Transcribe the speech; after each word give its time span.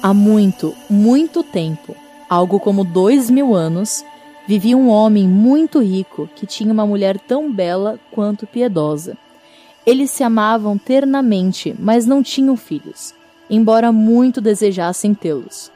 Há 0.00 0.14
muito, 0.14 0.76
muito 0.88 1.42
tempo, 1.42 1.96
algo 2.30 2.60
como 2.60 2.84
dois 2.84 3.28
mil 3.28 3.52
anos, 3.52 4.04
vivia 4.46 4.76
um 4.76 4.88
homem 4.88 5.26
muito 5.26 5.80
rico 5.80 6.28
que 6.36 6.46
tinha 6.46 6.72
uma 6.72 6.86
mulher 6.86 7.18
tão 7.18 7.52
bela 7.52 7.98
quanto 8.12 8.46
piedosa. 8.46 9.18
Eles 9.84 10.12
se 10.12 10.22
amavam 10.22 10.78
ternamente, 10.78 11.74
mas 11.76 12.06
não 12.06 12.22
tinham 12.22 12.56
filhos, 12.56 13.12
embora 13.50 13.90
muito 13.90 14.40
desejassem 14.40 15.14
tê-los. 15.14 15.72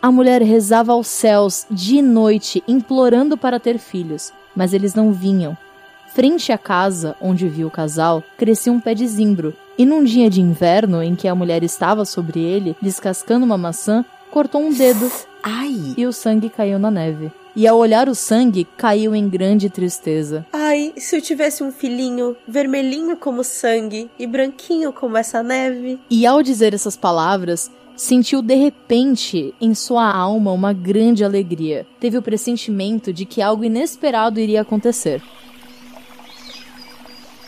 A 0.00 0.10
mulher 0.10 0.42
rezava 0.42 0.90
aos 0.90 1.06
céus 1.06 1.64
dia 1.70 2.00
e 2.00 2.02
noite, 2.02 2.60
implorando 2.66 3.36
para 3.36 3.60
ter 3.60 3.78
filhos, 3.78 4.32
mas 4.56 4.74
eles 4.74 4.96
não 4.96 5.12
vinham. 5.12 5.56
Frente 6.12 6.50
à 6.50 6.58
casa 6.58 7.14
onde 7.20 7.48
via 7.48 7.68
o 7.68 7.70
casal, 7.70 8.20
crescia 8.36 8.72
um 8.72 8.80
pé 8.80 8.94
de 8.94 9.06
zimbro, 9.06 9.54
e 9.78 9.86
num 9.86 10.04
dia 10.04 10.28
de 10.28 10.40
inverno 10.40 11.02
em 11.02 11.14
que 11.14 11.28
a 11.28 11.34
mulher 11.34 11.62
estava 11.62 12.04
sobre 12.04 12.40
ele, 12.40 12.76
descascando 12.80 13.44
uma 13.44 13.58
maçã, 13.58 14.04
cortou 14.30 14.60
um 14.60 14.72
dedo. 14.72 15.10
Ai! 15.42 15.94
E 15.96 16.06
o 16.06 16.12
sangue 16.12 16.48
caiu 16.48 16.78
na 16.78 16.90
neve. 16.90 17.32
E 17.54 17.66
ao 17.66 17.76
olhar 17.76 18.08
o 18.08 18.14
sangue, 18.14 18.66
caiu 18.76 19.14
em 19.14 19.28
grande 19.28 19.68
tristeza. 19.68 20.46
Ai, 20.52 20.94
se 20.96 21.16
eu 21.16 21.20
tivesse 21.20 21.62
um 21.62 21.70
filhinho 21.70 22.34
vermelhinho 22.48 23.16
como 23.16 23.44
sangue 23.44 24.10
e 24.18 24.26
branquinho 24.26 24.92
como 24.92 25.18
essa 25.18 25.42
neve. 25.42 26.00
E 26.08 26.24
ao 26.24 26.42
dizer 26.42 26.72
essas 26.72 26.96
palavras, 26.96 27.70
sentiu 27.94 28.40
de 28.40 28.54
repente 28.54 29.54
em 29.60 29.74
sua 29.74 30.10
alma 30.10 30.50
uma 30.50 30.72
grande 30.72 31.24
alegria. 31.24 31.86
Teve 32.00 32.16
o 32.16 32.22
pressentimento 32.22 33.12
de 33.12 33.26
que 33.26 33.42
algo 33.42 33.64
inesperado 33.64 34.40
iria 34.40 34.62
acontecer. 34.62 35.22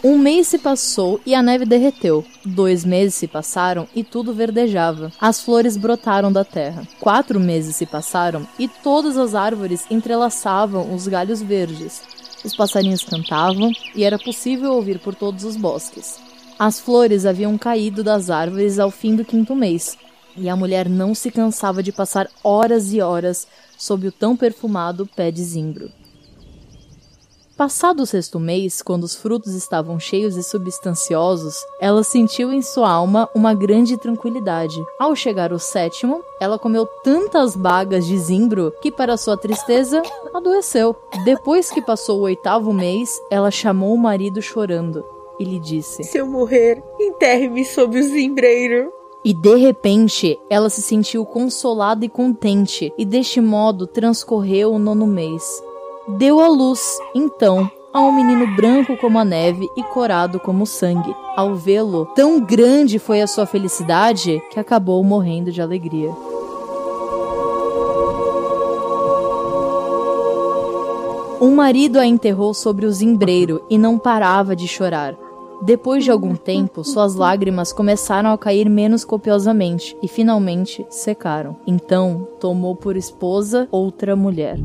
Um 0.06 0.19
mês 0.19 0.48
se 0.48 0.58
passou 0.58 1.19
e 1.24 1.34
a 1.34 1.42
neve 1.42 1.64
derreteu. 1.64 2.27
Dois 2.44 2.84
meses 2.84 3.14
se 3.14 3.27
passaram 3.27 3.88
e 3.94 4.05
tudo 4.05 4.34
verdejava. 4.34 5.10
As 5.19 5.41
flores 5.41 5.78
brotaram 5.78 6.30
da 6.30 6.44
terra. 6.44 6.86
Quatro 7.00 7.41
meses 7.41 7.74
se 7.77 7.86
passaram 7.86 8.47
e 8.58 8.69
todas 8.69 9.16
as 9.16 9.34
árvores 9.34 9.86
entrelaçavam 9.91 10.94
os 10.94 11.08
galhos 11.08 11.41
verdes. 11.41 12.02
Os 12.44 12.55
passarinhos 12.55 13.02
cantavam 13.02 13.72
e 13.94 14.05
era 14.05 14.19
possível 14.19 14.75
ouvir 14.75 14.98
por 14.98 15.14
todos 15.14 15.42
os 15.42 15.56
bosques. 15.56 16.20
As 16.58 16.78
flores 16.78 17.25
haviam 17.25 17.56
caído 17.56 18.05
das 18.05 18.28
árvores 18.28 18.78
ao 18.78 18.91
fim 18.91 19.16
do 19.16 19.25
quinto 19.25 19.56
mês, 19.56 19.97
e 20.36 20.50
a 20.50 20.55
mulher 20.55 20.86
não 20.86 21.14
se 21.14 21.30
cansava 21.30 21.82
de 21.82 21.92
passar 21.92 22.28
horas 22.42 22.92
e 22.92 23.00
horas 23.00 23.48
sob 23.78 24.06
o 24.06 24.12
tão 24.12 24.36
perfumado 24.36 25.08
pé 25.16 25.30
de 25.30 25.42
zimbro. 25.42 25.91
Passado 27.56 28.00
o 28.02 28.06
sexto 28.06 28.41
mês, 28.41 28.83
quando 28.83 29.05
os 29.05 29.14
frutos 29.14 29.55
estavam 29.55 30.00
cheios 30.00 30.36
e 30.36 30.42
substanciosos, 30.42 31.55
ela 31.80 32.02
sentiu 32.02 32.52
em 32.52 32.60
sua 32.60 32.91
alma 32.91 33.30
uma 33.33 33.55
grande 33.55 33.97
tranquilidade. 33.97 34.74
Ao 34.98 35.14
chegar 35.14 35.52
o 35.52 35.58
sétimo, 35.60 36.20
ela 36.41 36.58
comeu 36.58 36.84
tantas 37.05 37.55
bagas 37.55 38.06
de 38.06 38.19
zimbro 38.19 38.72
que, 38.82 38.91
para 38.91 39.16
sua 39.16 39.36
tristeza, 39.36 40.02
adoeceu. 40.34 40.97
Depois 41.25 41.70
que 41.70 41.80
passou 41.80 42.19
o 42.19 42.22
oitavo 42.22 42.72
mês, 42.72 43.20
ela 43.30 43.52
chamou 43.52 43.94
o 43.94 43.98
marido 43.98 44.42
chorando 44.42 45.05
e 45.38 45.44
lhe 45.44 45.60
disse: 45.60 46.02
Se 46.02 46.19
eu 46.19 46.27
morrer, 46.27 46.82
enterre-me 46.98 47.64
sob 47.64 47.97
o 47.97 48.02
zimbreiro. 48.02 48.92
E 49.25 49.32
de 49.32 49.55
repente, 49.55 50.36
ela 50.50 50.69
se 50.69 50.82
sentiu 50.82 51.25
consolada 51.25 52.05
e 52.05 52.08
contente, 52.08 52.92
e 52.98 53.05
deste 53.05 53.41
modo 53.41 53.86
transcorreu 53.86 54.72
o 54.72 54.78
nono 54.78 55.06
mês 55.06 55.62
deu 56.08 56.41
à 56.41 56.48
luz, 56.48 56.80
então, 57.14 57.70
a 57.92 58.00
um 58.00 58.12
menino 58.12 58.55
branco 58.56 58.97
como 58.97 59.19
a 59.19 59.24
neve 59.24 59.69
e 59.77 59.83
corado 59.84 60.38
como 60.41 60.64
o 60.64 60.66
sangue. 60.66 61.14
Ao 61.36 61.55
vê-lo, 61.55 62.06
tão 62.14 62.41
grande 62.41 62.98
foi 62.98 63.22
a 63.22 63.26
sua 63.26 63.47
felicidade 63.47 64.43
que 64.50 64.59
acabou 64.59 65.03
morrendo 65.03 65.50
de 65.50 65.62
alegria. 65.62 66.10
O 71.41 71.50
marido 71.50 71.98
a 71.98 72.06
enterrou 72.06 72.54
sobre 72.54 72.87
o 72.87 72.93
zimbreiro 72.93 73.64
e 73.69 73.76
não 73.76 73.98
parava 73.98 74.56
de 74.56 74.66
chorar. 74.66 75.14
Depois 75.62 76.03
de 76.03 76.10
algum 76.10 76.34
tempo, 76.34 76.82
suas 76.82 77.14
lágrimas 77.14 77.72
começaram 77.72 78.32
a 78.32 78.38
cair 78.38 78.69
menos 78.69 79.04
copiosamente 79.04 79.97
e 80.03 80.09
finalmente 80.09 80.84
secaram. 80.91 81.56
Então, 81.66 82.26
tomou 82.41 82.75
por 82.75 82.97
esposa 82.97 83.69
outra 83.70 84.16
mulher. 84.16 84.59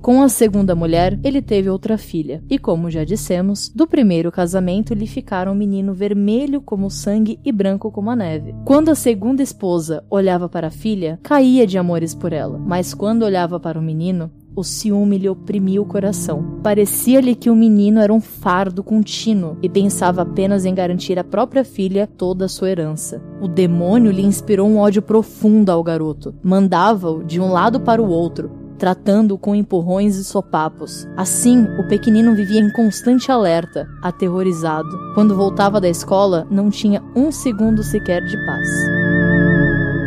Com 0.00 0.22
a 0.22 0.30
segunda 0.30 0.74
mulher, 0.74 1.20
ele 1.22 1.42
teve 1.42 1.68
outra 1.68 1.98
filha, 1.98 2.42
e 2.48 2.58
como 2.58 2.90
já 2.90 3.04
dissemos, 3.04 3.68
do 3.68 3.86
primeiro 3.86 4.32
casamento 4.32 4.94
lhe 4.94 5.06
ficaram 5.06 5.52
um 5.52 5.54
menino 5.54 5.92
vermelho 5.92 6.62
como 6.62 6.90
sangue 6.90 7.38
e 7.44 7.52
branco 7.52 7.90
como 7.90 8.10
a 8.10 8.16
neve. 8.16 8.54
Quando 8.64 8.90
a 8.90 8.94
segunda 8.94 9.42
esposa 9.42 10.02
olhava 10.08 10.48
para 10.48 10.68
a 10.68 10.70
filha, 10.70 11.20
caía 11.22 11.66
de 11.66 11.76
amores 11.76 12.14
por 12.14 12.32
ela, 12.32 12.58
mas 12.58 12.94
quando 12.94 13.24
olhava 13.24 13.60
para 13.60 13.78
o 13.78 13.82
menino, 13.82 14.30
o 14.56 14.64
ciúme 14.64 15.18
lhe 15.18 15.28
oprimia 15.28 15.80
o 15.80 15.86
coração. 15.86 16.58
Parecia-lhe 16.62 17.34
que 17.34 17.50
o 17.50 17.54
menino 17.54 18.00
era 18.00 18.12
um 18.12 18.20
fardo 18.20 18.82
contínuo 18.82 19.56
e 19.62 19.68
pensava 19.68 20.22
apenas 20.22 20.64
em 20.64 20.74
garantir 20.74 21.18
à 21.18 21.24
própria 21.24 21.64
filha 21.64 22.06
toda 22.06 22.46
a 22.46 22.48
sua 22.48 22.70
herança. 22.70 23.22
O 23.40 23.46
demônio 23.46 24.10
lhe 24.10 24.22
inspirou 24.22 24.68
um 24.68 24.78
ódio 24.78 25.02
profundo 25.02 25.70
ao 25.70 25.82
garoto. 25.82 26.34
Mandava-o 26.42 27.22
de 27.22 27.40
um 27.40 27.52
lado 27.52 27.80
para 27.80 28.02
o 28.02 28.08
outro, 28.08 28.50
tratando-o 28.80 29.38
com 29.38 29.54
empurrões 29.54 30.16
e 30.16 30.24
sopapos. 30.24 31.06
Assim, 31.16 31.66
o 31.78 31.86
pequenino 31.86 32.34
vivia 32.34 32.60
em 32.60 32.72
constante 32.72 33.30
alerta, 33.30 33.86
aterrorizado. 34.02 34.88
Quando 35.14 35.36
voltava 35.36 35.78
da 35.78 35.88
escola, 35.88 36.46
não 36.50 36.70
tinha 36.70 37.02
um 37.14 37.30
segundo 37.30 37.82
sequer 37.82 38.24
de 38.24 38.36
paz. 38.46 38.99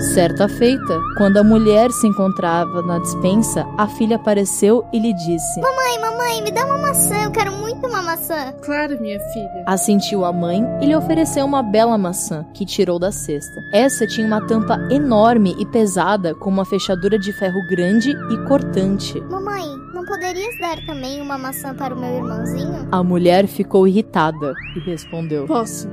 Certa 0.04 0.50
feita, 0.50 1.00
quando 1.18 1.38
a 1.38 1.44
mulher 1.44 1.90
se 1.90 2.06
encontrava 2.06 2.82
na 2.82 3.00
dispensa, 3.00 3.66
a 3.78 3.88
filha 3.88 4.18
apareceu 4.18 4.86
e 4.92 5.00
lhe 5.00 5.14
disse: 5.14 5.62
Mamãe, 5.62 6.00
mamãe, 6.00 6.42
me 6.44 6.52
dá 6.52 6.66
uma 6.66 6.78
maçã, 6.78 7.24
eu 7.24 7.32
quero 7.32 7.54
muito 7.54 7.88
uma 7.88 8.02
maçã. 8.04 8.54
Claro, 8.62 9.00
minha 9.02 9.18
filha. 9.32 9.64
Assentiu 9.66 10.26
a 10.26 10.34
mãe 10.34 10.62
e 10.82 10.88
lhe 10.88 10.96
ofereceu 10.96 11.46
uma 11.46 11.64
bela 11.64 11.98
maçã, 11.98 12.46
que 12.54 12.66
tirou 12.66 13.00
da 13.00 13.14
cesta. 13.14 13.64
Essa 13.72 14.06
tinha 14.06 14.28
uma 14.28 14.46
tampa 14.46 14.78
enorme 14.92 15.56
e 15.58 15.66
pesada, 15.66 16.36
com 16.36 16.50
uma 16.50 16.66
fechadura 16.66 17.18
de 17.18 17.32
ferro 17.32 17.66
grande 17.70 18.12
e 18.12 18.38
cortante. 18.46 19.22
Mamãe, 19.22 19.66
não 19.94 20.04
poderias 20.06 20.60
dar 20.60 20.86
também 20.86 21.22
uma 21.22 21.38
maçã 21.38 21.74
para 21.74 21.96
o 21.96 22.00
meu 22.00 22.18
irmãozinho? 22.18 22.90
A 22.92 23.02
mulher 23.02 23.48
ficou 23.48 23.88
irritada 23.88 24.54
e 24.76 24.80
respondeu: 24.82 25.46
Posso, 25.46 25.88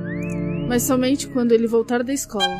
mas 0.67 0.83
somente 0.83 1.27
quando 1.29 1.53
ele 1.53 1.65
voltar 1.65 2.03
da 2.03 2.11
escola. 2.11 2.59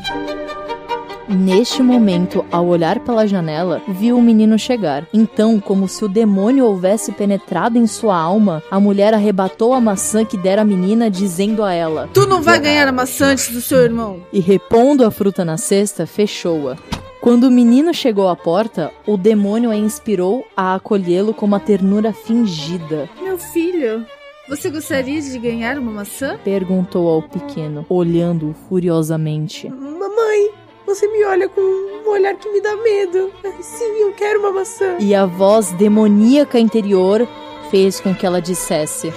Neste 1.28 1.82
momento, 1.82 2.44
ao 2.50 2.66
olhar 2.66 3.00
pela 3.00 3.26
janela, 3.26 3.80
viu 3.88 4.18
o 4.18 4.22
menino 4.22 4.58
chegar. 4.58 5.06
Então, 5.12 5.60
como 5.60 5.86
se 5.86 6.04
o 6.04 6.08
demônio 6.08 6.66
houvesse 6.66 7.12
penetrado 7.12 7.78
em 7.78 7.86
sua 7.86 8.16
alma, 8.16 8.62
a 8.70 8.80
mulher 8.80 9.14
arrebatou 9.14 9.72
a 9.72 9.80
maçã 9.80 10.24
que 10.24 10.36
dera 10.36 10.62
à 10.62 10.64
menina, 10.64 11.10
dizendo 11.10 11.62
a 11.62 11.72
ela: 11.72 12.08
Tu 12.12 12.26
não 12.26 12.42
vai 12.42 12.58
ganhar 12.58 12.88
a 12.88 12.92
maçã 12.92 13.26
antes 13.26 13.50
do 13.50 13.60
seu 13.60 13.78
irmão. 13.78 14.20
E 14.32 14.40
repondo 14.40 15.04
a 15.04 15.10
fruta 15.10 15.44
na 15.44 15.56
cesta, 15.56 16.06
fechou-a. 16.06 16.76
Quando 17.20 17.44
o 17.44 17.50
menino 17.52 17.94
chegou 17.94 18.28
à 18.28 18.34
porta, 18.34 18.90
o 19.06 19.16
demônio 19.16 19.70
a 19.70 19.76
inspirou 19.76 20.44
a 20.56 20.74
acolhê-lo 20.74 21.32
com 21.32 21.46
uma 21.46 21.60
ternura 21.60 22.12
fingida. 22.12 23.08
Meu 23.22 23.38
filho, 23.38 24.04
você 24.48 24.68
gostaria 24.68 25.22
de 25.22 25.38
ganhar 25.38 25.78
uma 25.78 25.92
maçã? 25.92 26.36
Perguntou 26.42 27.08
ao 27.08 27.22
pequeno, 27.22 27.86
olhando-o 27.88 28.52
furiosamente. 28.68 29.68
Mamãe, 29.68 30.50
você 30.94 31.08
me 31.08 31.24
olha 31.24 31.48
com 31.48 31.60
um 31.60 32.10
olhar 32.10 32.34
que 32.34 32.50
me 32.50 32.60
dá 32.60 32.76
medo. 32.76 33.30
Sim, 33.62 34.00
eu 34.00 34.12
quero 34.12 34.40
uma 34.40 34.52
maçã. 34.52 34.96
E 34.98 35.14
a 35.14 35.24
voz 35.24 35.72
demoníaca 35.72 36.58
interior 36.58 37.26
fez 37.70 37.98
com 37.98 38.14
que 38.14 38.26
ela 38.26 38.42
dissesse: 38.42 39.10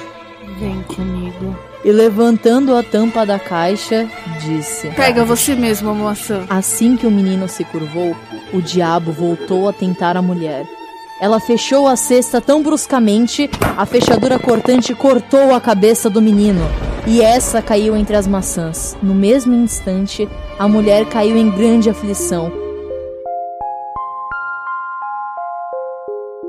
Vem 0.57 0.81
comigo. 0.83 1.53
E 1.83 1.91
levantando 1.91 2.73
a 2.73 2.81
tampa 2.81 3.25
da 3.25 3.37
caixa, 3.37 4.09
disse: 4.39 4.89
Pega 4.91 5.25
você 5.25 5.53
mesmo 5.53 5.89
a 5.89 5.93
maçã. 5.93 6.45
Assim 6.49 6.95
que 6.95 7.05
o 7.05 7.11
menino 7.11 7.49
se 7.49 7.65
curvou, 7.65 8.15
o 8.53 8.61
diabo 8.61 9.11
voltou 9.11 9.67
a 9.67 9.73
tentar 9.73 10.15
a 10.15 10.21
mulher. 10.21 10.65
Ela 11.19 11.41
fechou 11.41 11.87
a 11.87 11.97
cesta 11.97 12.39
tão 12.39 12.63
bruscamente, 12.63 13.49
a 13.75 13.85
fechadura 13.85 14.39
cortante 14.39 14.95
cortou 14.95 15.53
a 15.53 15.59
cabeça 15.59 16.09
do 16.09 16.21
menino. 16.21 16.61
E 17.05 17.21
essa 17.21 17.61
caiu 17.61 17.95
entre 17.95 18.15
as 18.15 18.27
maçãs. 18.27 18.97
No 19.01 19.13
mesmo 19.13 19.53
instante, 19.53 20.27
a 20.57 20.67
mulher 20.67 21.05
caiu 21.09 21.37
em 21.37 21.49
grande 21.51 21.89
aflição. 21.89 22.51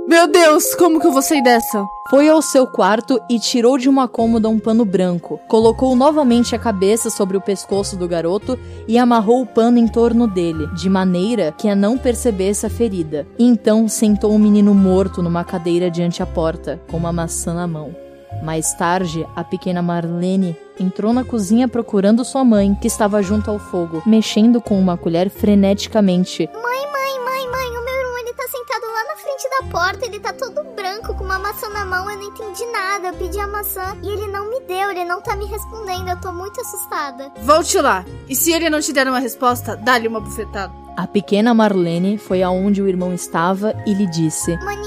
Meu 0.06 0.28
Deus, 0.28 0.74
como 0.76 1.00
que 1.00 1.06
eu 1.06 1.12
vou 1.12 1.20
sair 1.20 1.42
dessa? 1.42 1.84
Foi 2.08 2.28
ao 2.28 2.40
seu 2.40 2.68
quarto 2.68 3.20
e 3.28 3.40
tirou 3.40 3.76
de 3.76 3.88
uma 3.88 4.06
cômoda 4.06 4.48
um 4.48 4.60
pano 4.60 4.84
branco. 4.84 5.40
Colocou 5.48 5.96
novamente 5.96 6.54
a 6.54 6.58
cabeça 6.58 7.10
sobre 7.10 7.36
o 7.36 7.40
pescoço 7.40 7.96
do 7.96 8.06
garoto 8.06 8.56
e 8.86 8.96
amarrou 8.96 9.42
o 9.42 9.46
pano 9.46 9.78
em 9.78 9.88
torno 9.88 10.28
dele, 10.28 10.68
de 10.68 10.88
maneira 10.88 11.52
que 11.58 11.68
a 11.68 11.74
não 11.74 11.98
percebesse 11.98 12.64
a 12.64 12.70
ferida. 12.70 13.26
E 13.36 13.44
então 13.44 13.88
sentou 13.88 14.32
o 14.32 14.38
menino 14.38 14.72
morto 14.72 15.20
numa 15.20 15.42
cadeira 15.42 15.90
diante 15.90 16.22
a 16.22 16.26
porta, 16.26 16.80
com 16.88 16.96
uma 16.96 17.12
maçã 17.12 17.52
na 17.52 17.66
mão. 17.66 18.05
Mais 18.43 18.75
tarde, 18.75 19.26
a 19.34 19.43
pequena 19.43 19.82
Marlene 19.82 20.56
entrou 20.78 21.12
na 21.12 21.25
cozinha 21.25 21.67
procurando 21.67 22.25
sua 22.25 22.44
mãe, 22.44 22.75
que 22.75 22.87
estava 22.87 23.23
junto 23.23 23.50
ao 23.50 23.58
fogo, 23.58 24.02
mexendo 24.06 24.61
com 24.61 24.78
uma 24.78 24.96
colher 24.96 25.31
freneticamente. 25.31 26.49
Mãe, 26.52 26.62
mãe, 26.62 27.19
mãe, 27.25 27.50
mãe, 27.50 27.69
o 27.70 27.84
meu 27.84 27.94
irmão 27.94 28.19
ele 28.19 28.34
tá 28.34 28.44
sentado 28.49 28.87
lá 28.93 29.05
na 29.08 29.17
frente 29.17 29.50
da 29.50 29.67
porta, 29.70 30.06
ele 30.06 30.20
tá 30.20 30.32
todo 30.32 30.64
branco 30.75 31.14
com 31.14 31.25
uma 31.25 31.38
maçã 31.38 31.69
na 31.70 31.84
mão, 31.84 32.11
eu 32.11 32.17
não 32.17 32.25
entendi 32.25 32.64
nada. 32.67 33.08
Eu 33.08 33.14
pedi 33.14 33.38
a 33.38 33.46
maçã 33.46 33.96
e 34.02 34.08
ele 34.08 34.26
não 34.26 34.50
me 34.50 34.61
deu, 34.61 34.90
ele 34.90 35.05
não 35.05 35.20
tá 35.20 35.37
me 35.37 35.46
respondendo, 35.46 36.08
eu 36.08 36.20
tô 36.20 36.32
muito 36.32 36.61
assustada. 36.61 37.32
Volte 37.43 37.78
lá. 37.78 38.05
E 38.28 38.34
se 38.34 38.52
ele 38.52 38.69
não 38.69 38.81
te 38.81 38.93
der 38.93 39.06
uma 39.06 39.19
resposta, 39.19 39.76
dá-lhe 39.76 40.08
uma 40.08 40.20
bufetada. 40.20 40.73
A 40.96 41.06
pequena 41.06 41.52
Marlene 41.52 42.17
foi 42.17 42.43
aonde 42.43 42.81
o 42.81 42.88
irmão 42.88 43.12
estava 43.12 43.75
e 43.87 43.93
lhe 43.93 44.06
disse: 44.06 44.56
Maninho, 44.64 44.85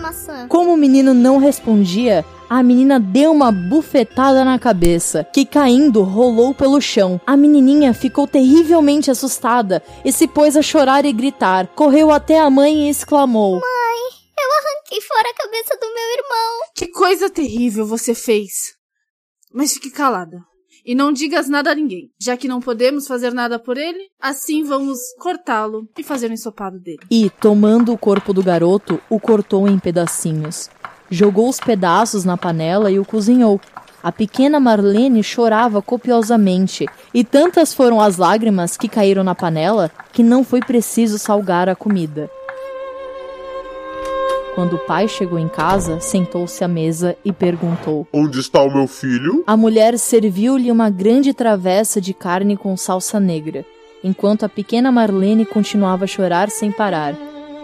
maçã. 0.00 0.48
Como 0.48 0.72
o 0.72 0.76
menino 0.76 1.14
não 1.14 1.38
respondia, 1.38 2.24
a 2.48 2.62
menina 2.62 2.98
deu 2.98 3.30
uma 3.30 3.52
bufetada 3.52 4.44
na 4.44 4.58
cabeça, 4.58 5.22
que 5.22 5.44
caindo 5.44 6.02
rolou 6.02 6.52
pelo 6.52 6.80
chão. 6.80 7.20
A 7.26 7.36
menininha 7.36 7.94
ficou 7.94 8.26
terrivelmente 8.26 9.10
assustada 9.10 9.82
e 10.04 10.10
se 10.10 10.26
pôs 10.26 10.56
a 10.56 10.62
chorar 10.62 11.04
e 11.04 11.12
gritar. 11.12 11.68
Correu 11.68 12.10
até 12.10 12.40
a 12.40 12.50
mãe 12.50 12.86
e 12.86 12.90
exclamou: 12.90 13.52
Mãe, 13.52 14.00
eu 14.36 14.48
arranquei 14.58 15.00
fora 15.00 15.28
a 15.30 15.34
cabeça 15.34 15.76
do 15.80 15.86
meu 15.86 16.10
irmão. 16.18 16.60
Que 16.74 16.88
coisa 16.88 17.30
terrível 17.30 17.86
você 17.86 18.14
fez. 18.14 18.74
Mas 19.52 19.74
fique 19.74 19.90
calada. 19.90 20.49
E 20.90 20.94
não 20.96 21.12
digas 21.12 21.48
nada 21.48 21.70
a 21.70 21.74
ninguém, 21.76 22.10
já 22.20 22.36
que 22.36 22.48
não 22.48 22.58
podemos 22.58 23.06
fazer 23.06 23.32
nada 23.32 23.60
por 23.60 23.78
ele, 23.78 24.08
assim 24.20 24.64
vamos 24.64 24.98
cortá-lo 25.20 25.88
e 25.96 26.02
fazer 26.02 26.28
um 26.28 26.34
ensopado 26.34 26.80
dele. 26.80 26.98
E, 27.08 27.30
tomando 27.30 27.92
o 27.92 27.96
corpo 27.96 28.32
do 28.32 28.42
garoto, 28.42 29.00
o 29.08 29.20
cortou 29.20 29.68
em 29.68 29.78
pedacinhos. 29.78 30.68
Jogou 31.08 31.48
os 31.48 31.60
pedaços 31.60 32.24
na 32.24 32.36
panela 32.36 32.90
e 32.90 32.98
o 32.98 33.04
cozinhou. 33.04 33.60
A 34.02 34.10
pequena 34.10 34.58
Marlene 34.58 35.22
chorava 35.22 35.80
copiosamente, 35.80 36.86
e 37.14 37.22
tantas 37.22 37.72
foram 37.72 38.00
as 38.00 38.16
lágrimas 38.16 38.76
que 38.76 38.88
caíram 38.88 39.22
na 39.22 39.36
panela 39.36 39.92
que 40.12 40.24
não 40.24 40.42
foi 40.42 40.58
preciso 40.58 41.20
salgar 41.20 41.68
a 41.68 41.76
comida. 41.76 42.28
Quando 44.54 44.74
o 44.74 44.78
pai 44.78 45.06
chegou 45.06 45.38
em 45.38 45.48
casa, 45.48 46.00
sentou-se 46.00 46.62
à 46.64 46.68
mesa 46.68 47.16
e 47.24 47.32
perguntou: 47.32 48.06
Onde 48.12 48.40
está 48.40 48.62
o 48.62 48.72
meu 48.72 48.86
filho? 48.86 49.44
A 49.46 49.56
mulher 49.56 49.98
serviu-lhe 49.98 50.70
uma 50.72 50.90
grande 50.90 51.32
travessa 51.32 52.00
de 52.00 52.12
carne 52.12 52.56
com 52.56 52.76
salsa 52.76 53.20
negra, 53.20 53.64
enquanto 54.02 54.44
a 54.44 54.48
pequena 54.48 54.90
Marlene 54.90 55.46
continuava 55.46 56.04
a 56.04 56.08
chorar 56.08 56.50
sem 56.50 56.72
parar. 56.72 57.14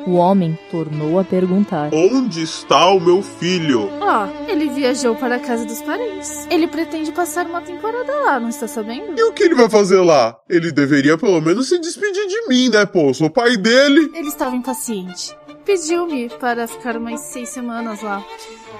O 0.06 0.12
homem 0.14 0.56
tornou 0.70 1.18
a 1.18 1.24
perguntar: 1.24 1.90
Onde 1.92 2.42
está 2.42 2.88
o 2.90 3.00
meu 3.00 3.20
filho? 3.20 3.90
Ó, 4.00 4.28
ele 4.48 4.68
viajou 4.68 5.16
para 5.16 5.34
a 5.34 5.40
casa 5.40 5.66
dos 5.66 5.82
parentes. 5.82 6.46
Ele 6.48 6.68
pretende 6.68 7.10
passar 7.10 7.46
uma 7.46 7.60
temporada 7.60 8.14
lá, 8.20 8.38
não 8.38 8.48
está 8.48 8.68
sabendo? 8.68 9.18
E 9.18 9.22
o 9.24 9.32
que 9.32 9.42
ele 9.42 9.56
vai 9.56 9.68
fazer 9.68 10.00
lá? 10.00 10.36
Ele 10.48 10.70
deveria 10.70 11.18
pelo 11.18 11.40
menos 11.40 11.68
se 11.68 11.78
despedir 11.80 12.28
de 12.28 12.48
mim, 12.48 12.68
né, 12.68 12.86
pô? 12.86 13.08
Eu 13.08 13.14
sou 13.14 13.28
pai 13.28 13.56
dele. 13.56 14.12
Ele 14.14 14.28
estava 14.28 14.54
impaciente. 14.54 15.34
Pediu-me 15.66 16.28
para 16.28 16.68
ficar 16.68 16.96
umas 16.96 17.20
seis 17.20 17.48
semanas 17.48 18.00
lá. 18.00 18.24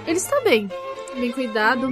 Ele 0.07 0.17
está 0.17 0.41
bem, 0.43 0.71
bem 1.17 1.33
cuidado. 1.33 1.91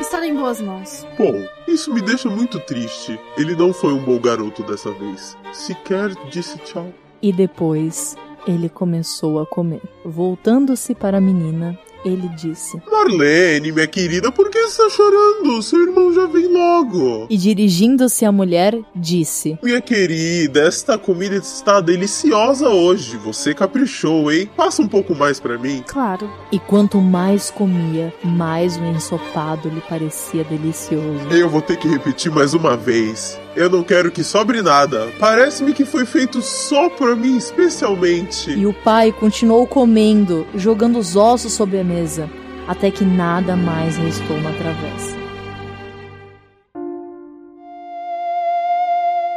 Estará 0.00 0.26
em 0.26 0.34
boas 0.34 0.60
mãos. 0.60 1.04
Bom, 1.18 1.44
isso 1.66 1.92
me 1.92 2.00
deixa 2.00 2.30
muito 2.30 2.60
triste. 2.60 3.18
Ele 3.36 3.56
não 3.56 3.72
foi 3.72 3.92
um 3.92 4.02
bom 4.02 4.20
garoto 4.20 4.62
dessa 4.62 4.92
vez. 4.92 5.36
Sequer 5.52 6.14
disse 6.30 6.56
tchau. 6.58 6.92
E 7.20 7.32
depois 7.32 8.16
ele 8.46 8.68
começou 8.68 9.40
a 9.40 9.46
comer. 9.46 9.82
Voltando-se 10.04 10.94
para 10.94 11.18
a 11.18 11.20
menina, 11.20 11.78
ele 12.04 12.28
disse: 12.28 12.80
Marlene, 12.90 13.72
minha 13.72 13.86
querida, 13.86 14.32
por 14.32 14.50
que 14.50 14.58
está 14.58 14.88
chorando? 14.90 15.62
Seu 15.62 15.80
irmão 15.82 16.12
já 16.12 16.26
vem 16.26 16.48
logo. 16.48 17.26
E 17.30 17.36
dirigindo-se 17.36 18.24
à 18.24 18.32
mulher, 18.32 18.78
disse: 18.94 19.58
Minha 19.62 19.80
querida, 19.80 20.60
esta 20.66 20.98
comida 20.98 21.36
está 21.36 21.80
deliciosa 21.80 22.68
hoje. 22.68 23.16
Você 23.18 23.54
caprichou, 23.54 24.32
hein? 24.32 24.50
Passa 24.56 24.82
um 24.82 24.88
pouco 24.88 25.14
mais 25.14 25.38
para 25.38 25.58
mim. 25.58 25.84
Claro. 25.86 26.28
E 26.50 26.58
quanto 26.58 27.00
mais 27.00 27.50
comia, 27.50 28.12
mais 28.24 28.76
o 28.76 28.84
ensopado 28.84 29.68
lhe 29.68 29.80
parecia 29.82 30.44
delicioso. 30.44 31.28
Eu 31.30 31.48
vou 31.48 31.62
ter 31.62 31.76
que 31.76 31.88
repetir 31.88 32.32
mais 32.32 32.54
uma 32.54 32.76
vez. 32.76 33.38
Eu 33.54 33.68
não 33.68 33.82
quero 33.82 34.10
que 34.10 34.24
sobre 34.24 34.62
nada. 34.62 35.08
Parece-me 35.18 35.74
que 35.74 35.84
foi 35.84 36.06
feito 36.06 36.40
só 36.40 36.88
para 36.88 37.14
mim, 37.14 37.36
especialmente. 37.36 38.50
E 38.50 38.66
o 38.66 38.72
pai 38.72 39.12
continuou 39.12 39.66
comendo, 39.66 40.46
jogando 40.54 40.98
os 40.98 41.16
ossos 41.16 41.52
sobre 41.52 41.78
a 41.78 41.84
mesa, 41.84 42.30
até 42.66 42.90
que 42.90 43.04
nada 43.04 43.54
mais 43.54 43.96
restou 43.96 44.40
na 44.40 44.52
travessa. 44.52 45.22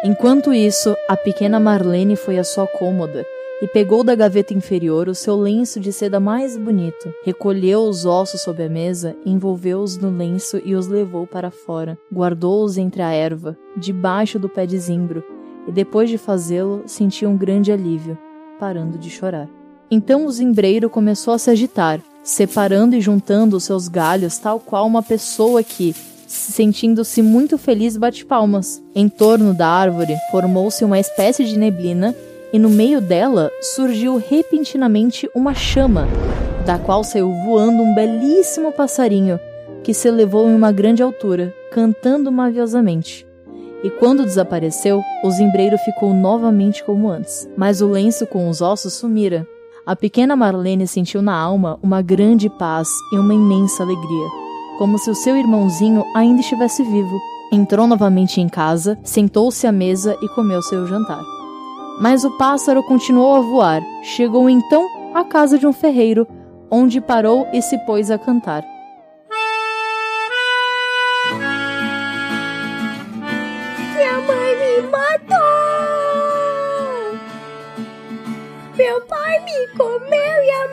Enquanto 0.03 0.53
isso, 0.53 0.95
a 1.09 1.17
pequena 1.17 1.59
Marlene 1.59 2.15
foi 2.15 2.37
à 2.37 2.43
sua 2.43 2.67
cômoda 2.67 3.25
e 3.65 3.67
pegou 3.67 4.03
da 4.03 4.13
gaveta 4.13 4.53
inferior 4.53 5.09
o 5.09 5.15
seu 5.15 5.35
lenço 5.35 5.79
de 5.79 5.91
seda 5.91 6.19
mais 6.19 6.55
bonito, 6.55 7.11
recolheu 7.23 7.81
os 7.81 8.05
ossos 8.05 8.41
sob 8.41 8.63
a 8.63 8.69
mesa, 8.69 9.15
envolveu-os 9.25 9.97
no 9.97 10.15
lenço 10.15 10.61
e 10.63 10.75
os 10.75 10.85
levou 10.85 11.25
para 11.25 11.49
fora, 11.49 11.97
guardou-os 12.13 12.77
entre 12.77 13.01
a 13.01 13.11
erva, 13.11 13.57
debaixo 13.75 14.37
do 14.37 14.47
pé 14.47 14.67
de 14.67 14.77
zimbro, 14.77 15.23
e 15.67 15.71
depois 15.71 16.11
de 16.11 16.17
fazê-lo, 16.19 16.83
sentiu 16.85 17.27
um 17.27 17.35
grande 17.35 17.71
alívio, 17.71 18.15
parando 18.59 18.99
de 18.99 19.09
chorar. 19.09 19.49
Então 19.89 20.27
o 20.27 20.31
zimbreiro 20.31 20.87
começou 20.87 21.33
a 21.33 21.39
se 21.39 21.49
agitar, 21.49 21.99
separando 22.21 22.95
e 22.95 23.01
juntando 23.01 23.57
os 23.57 23.63
seus 23.63 23.87
galhos, 23.87 24.37
tal 24.37 24.59
qual 24.59 24.85
uma 24.85 25.01
pessoa 25.01 25.63
que, 25.63 25.95
sentindo-se 26.27 27.23
muito 27.23 27.57
feliz, 27.57 27.97
bate 27.97 28.23
palmas. 28.23 28.79
Em 28.93 29.09
torno 29.09 29.55
da 29.55 29.67
árvore 29.67 30.15
formou-se 30.29 30.85
uma 30.85 30.99
espécie 30.99 31.43
de 31.43 31.57
neblina 31.57 32.15
e 32.51 32.59
no 32.59 32.69
meio 32.69 33.01
dela 33.01 33.51
surgiu 33.61 34.17
repentinamente 34.17 35.29
uma 35.33 35.53
chama, 35.53 36.07
da 36.65 36.77
qual 36.77 37.03
saiu 37.03 37.31
voando 37.45 37.83
um 37.83 37.93
belíssimo 37.93 38.71
passarinho 38.71 39.39
que 39.83 39.93
se 39.93 40.07
elevou 40.07 40.49
em 40.49 40.55
uma 40.55 40.71
grande 40.71 41.03
altura, 41.03 41.53
cantando 41.71 42.31
maviosamente. 42.31 43.25
E 43.83 43.89
quando 43.91 44.23
desapareceu, 44.23 44.99
o 45.23 45.29
zimbreiro 45.29 45.77
ficou 45.77 46.11
novamente 46.11 46.83
como 46.83 47.07
antes, 47.07 47.47
mas 47.55 47.81
o 47.81 47.87
lenço 47.87 48.25
com 48.25 48.49
os 48.49 48.61
ossos 48.61 48.93
sumira. 48.93 49.47
A 49.85 49.95
pequena 49.95 50.35
Marlene 50.35 50.87
sentiu 50.87 51.21
na 51.21 51.37
alma 51.37 51.77
uma 51.83 52.01
grande 52.01 52.49
paz 52.49 52.89
e 53.13 53.17
uma 53.19 53.35
imensa 53.35 53.83
alegria, 53.83 54.27
como 54.79 54.97
se 54.97 55.11
o 55.11 55.15
seu 55.15 55.37
irmãozinho 55.37 56.03
ainda 56.15 56.41
estivesse 56.41 56.81
vivo. 56.81 57.19
Entrou 57.51 57.85
novamente 57.85 58.41
em 58.41 58.49
casa, 58.49 58.97
sentou-se 59.03 59.67
à 59.67 59.71
mesa 59.71 60.17
e 60.19 60.27
comeu 60.29 60.63
seu 60.63 60.87
jantar. 60.87 61.34
Mas 61.99 62.23
o 62.25 62.31
pássaro 62.37 62.83
continuou 62.83 63.35
a 63.35 63.41
voar. 63.41 63.81
Chegou 64.03 64.49
então 64.49 64.87
à 65.13 65.23
casa 65.23 65.57
de 65.57 65.65
um 65.65 65.73
ferreiro, 65.73 66.27
onde 66.69 66.99
parou 66.99 67.47
e 67.53 67.61
se 67.61 67.77
pôs 67.85 68.11
a 68.11 68.17
cantar. 68.17 68.63
Minha 73.93 74.19
mãe 74.21 74.55
me 74.59 74.81
matou! 74.89 75.35
Meu 78.75 79.01
pai 79.07 79.39
me 79.39 79.67
comeu 79.77 80.09
e 80.09 80.51
a 80.51 80.67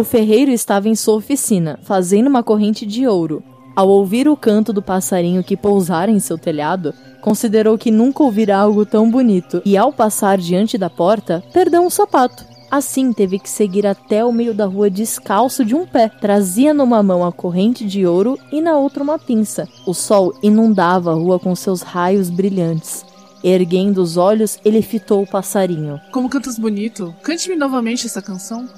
O 0.00 0.02
ferreiro 0.02 0.50
estava 0.50 0.88
em 0.88 0.94
sua 0.94 1.16
oficina, 1.16 1.78
fazendo 1.82 2.26
uma 2.26 2.42
corrente 2.42 2.86
de 2.86 3.06
ouro. 3.06 3.42
Ao 3.76 3.86
ouvir 3.86 4.26
o 4.30 4.34
canto 4.34 4.72
do 4.72 4.80
passarinho 4.80 5.44
que 5.44 5.58
pousara 5.58 6.10
em 6.10 6.18
seu 6.18 6.38
telhado, 6.38 6.94
considerou 7.20 7.76
que 7.76 7.90
nunca 7.90 8.22
ouvira 8.22 8.56
algo 8.56 8.86
tão 8.86 9.10
bonito 9.10 9.60
e, 9.62 9.76
ao 9.76 9.92
passar 9.92 10.38
diante 10.38 10.78
da 10.78 10.88
porta, 10.88 11.44
perdeu 11.52 11.82
um 11.82 11.90
sapato. 11.90 12.46
Assim, 12.70 13.12
teve 13.12 13.38
que 13.38 13.50
seguir 13.50 13.86
até 13.86 14.24
o 14.24 14.32
meio 14.32 14.54
da 14.54 14.64
rua 14.64 14.88
descalço 14.88 15.66
de 15.66 15.74
um 15.74 15.86
pé. 15.86 16.08
Trazia 16.08 16.72
numa 16.72 17.02
mão 17.02 17.22
a 17.22 17.30
corrente 17.30 17.84
de 17.84 18.06
ouro 18.06 18.38
e 18.50 18.62
na 18.62 18.78
outra 18.78 19.02
uma 19.02 19.18
pinça. 19.18 19.68
O 19.86 19.92
sol 19.92 20.32
inundava 20.42 21.10
a 21.10 21.14
rua 21.14 21.38
com 21.38 21.54
seus 21.54 21.82
raios 21.82 22.30
brilhantes. 22.30 23.04
Erguendo 23.42 24.02
os 24.02 24.16
olhos, 24.16 24.58
ele 24.64 24.82
fitou 24.82 25.22
o 25.22 25.26
passarinho. 25.26 26.00
Como 26.12 26.28
cantas 26.28 26.58
bonito. 26.58 27.14
Cante-me 27.22 27.56
novamente 27.56 28.06
essa 28.06 28.20
canção. 28.20 28.68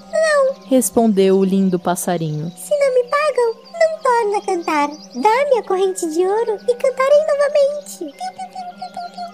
Respondeu 0.66 1.38
o 1.38 1.44
lindo 1.44 1.78
passarinho. 1.78 2.50
Se 2.56 2.70
não 2.78 2.94
me 2.94 3.02
pagam, 3.04 3.54
não 3.72 4.02
torna 4.02 4.38
a 4.38 4.46
cantar. 4.46 4.88
Dá-me 5.20 5.58
a 5.58 5.62
corrente 5.62 6.08
de 6.08 6.20
ouro 6.20 6.58
e 6.68 6.74
cantarei 6.74 7.20
novamente. 7.26 8.14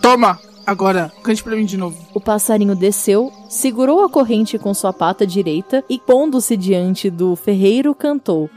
Toma! 0.01 0.41
Agora, 0.67 1.11
cante 1.23 1.43
pra 1.43 1.57
mim 1.57 1.65
de 1.65 1.79
novo. 1.79 1.97
O 2.13 2.21
passarinho 2.21 2.75
desceu, 2.77 3.33
segurou 3.49 4.05
a 4.05 4.11
corrente 4.11 4.59
com 4.59 4.75
sua 4.75 4.93
pata 4.93 5.27
direita 5.27 5.83
e, 5.89 5.99
pondo-se 5.99 6.59
diante 6.59 7.09
do 7.09 7.35
ferreiro, 7.37 7.95
cantou. 7.95 8.51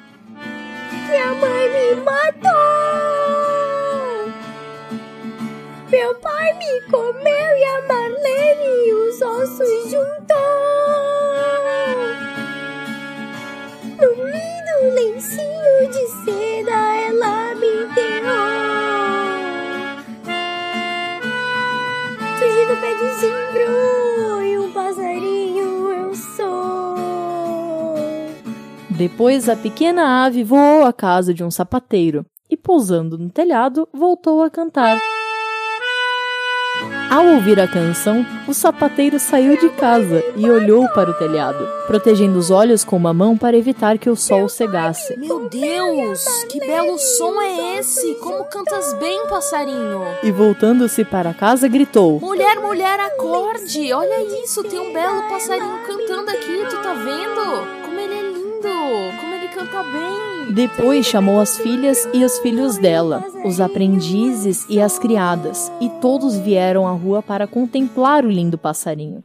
Minha 1.08 1.34
mãe 1.36 1.70
me 1.70 2.02
matou! 2.02 3.11
Meu 5.92 6.16
pai 6.16 6.54
me 6.54 6.82
comeu 6.90 7.22
e 7.22 7.64
a 7.66 7.82
Marlene 7.86 8.94
os 8.94 9.22
ossos 9.22 9.92
juntou! 9.92 10.38
Num 14.00 14.24
lindo 14.24 14.96
lencinho 14.96 15.90
de 15.92 16.08
seda 16.24 16.72
ela 16.96 17.56
me 17.56 17.68
enterrou! 17.84 18.32
Surgi 22.40 22.66
do 22.68 22.76
pé 22.80 22.94
de 22.94 23.08
zimbro 23.20 24.42
e 24.44 24.58
um 24.60 24.72
passarinho 24.72 25.92
eu 25.92 26.16
sou! 26.16 26.96
Depois 28.92 29.50
a 29.50 29.58
pequena 29.58 30.24
ave 30.26 30.42
voou 30.42 30.86
à 30.86 30.94
casa 30.94 31.34
de 31.34 31.44
um 31.44 31.52
sapateiro 31.52 32.26
e, 32.50 32.56
pousando 32.56 33.18
no 33.18 33.30
telhado, 33.30 33.90
voltou 33.92 34.42
a 34.42 34.50
cantar. 34.50 34.98
Ao 37.12 37.26
ouvir 37.26 37.60
a 37.60 37.68
canção, 37.68 38.26
o 38.48 38.54
sapateiro 38.54 39.20
saiu 39.20 39.58
de 39.58 39.68
casa 39.72 40.24
e 40.34 40.50
olhou 40.50 40.88
para 40.94 41.10
o 41.10 41.14
telhado, 41.14 41.68
protegendo 41.86 42.40
os 42.40 42.50
olhos 42.50 42.86
com 42.86 42.96
uma 42.96 43.14
mão 43.14 43.38
para 43.38 43.58
evitar 43.58 43.98
que 43.98 44.10
o 44.10 44.16
sol 44.16 44.48
cegasse. 44.48 45.20
Meu 45.20 45.50
Deus, 45.50 46.24
que 46.50 46.58
belo 46.60 46.98
som 46.98 47.42
é 47.42 47.80
esse? 47.80 48.16
Como 48.16 48.46
cantas 48.46 48.94
bem, 48.94 49.28
passarinho. 49.28 50.06
E 50.24 50.32
voltando-se 50.32 51.04
para 51.04 51.34
casa, 51.34 51.68
gritou: 51.68 52.18
Mulher, 52.22 52.62
mulher, 52.62 52.98
acorde! 53.02 53.92
Olha 53.92 54.42
isso, 54.42 54.64
tem 54.64 54.80
um 54.80 54.94
belo 54.94 55.24
passarinho 55.24 55.80
cantando 55.86 56.32
aqui, 56.32 56.66
tu 56.70 56.82
tá 56.82 56.94
vendo? 56.94 57.84
Como 57.84 58.00
ele 58.00 58.14
é 58.14 58.22
lindo, 58.22 59.20
como 59.20 59.36
ele 59.36 59.50
canta 59.50 59.84
bem. 59.84 60.41
Depois 60.54 61.06
chamou 61.06 61.40
as 61.40 61.58
filhas 61.58 62.06
e 62.14 62.26
os 62.26 62.38
filhos 62.40 62.78
dela, 62.78 63.24
os 63.46 63.62
aprendizes 63.62 64.66
e 64.70 64.82
as 64.82 65.00
criadas, 65.00 65.72
e 65.80 65.88
todos 66.02 66.36
vieram 66.38 66.86
à 66.86 66.92
rua 66.92 67.22
para 67.22 67.48
contemplar 67.48 68.26
o 68.26 68.30
lindo 68.30 68.58
passarinho. 68.58 69.24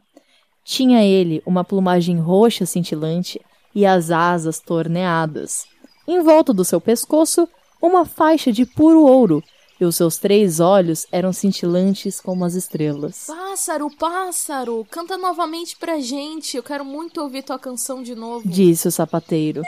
Tinha 0.63 1.03
ele 1.03 1.43
uma 1.45 1.65
plumagem 1.65 2.17
roxa 2.17 2.65
cintilante 2.65 3.41
e 3.75 3.85
as 3.85 4.09
asas 4.09 4.61
torneadas. 4.61 5.65
Em 6.07 6.21
volta 6.21 6.53
do 6.53 6.63
seu 6.63 6.79
pescoço, 6.79 7.45
uma 7.81 8.05
faixa 8.05 8.49
de 8.49 8.65
puro 8.65 9.03
ouro, 9.05 9.43
e 9.79 9.85
os 9.85 9.95
seus 9.95 10.17
três 10.17 10.59
olhos 10.59 11.05
eram 11.11 11.31
cintilantes 11.31 12.19
como 12.19 12.45
as 12.45 12.53
estrelas. 12.53 13.25
Pássaro, 13.27 13.89
pássaro, 13.97 14.85
canta 14.89 15.17
novamente 15.17 15.77
pra 15.77 15.99
gente. 15.99 16.57
Eu 16.57 16.63
quero 16.63 16.83
muito 16.83 17.21
ouvir 17.21 17.43
tua 17.43 17.59
canção 17.59 18.01
de 18.03 18.15
novo. 18.15 18.47
Disse 18.47 18.87
o 18.87 18.91
sapateiro. 18.91 19.61